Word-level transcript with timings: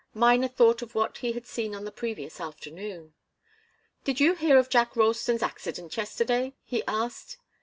Miner 0.15 0.47
thought 0.47 0.81
of 0.81 0.95
what 0.95 1.19
he 1.19 1.33
had 1.33 1.45
seen 1.45 1.75
on 1.75 1.85
the 1.85 1.91
previous 1.91 2.39
afternoon. 2.41 3.13
"Did 4.03 4.19
you 4.19 4.33
hear 4.33 4.57
of 4.57 4.67
Jack 4.67 4.95
Ralston's 4.95 5.43
accident 5.43 5.95
yesterday?" 5.95 6.55
he 6.63 6.83
asked. 6.87 7.37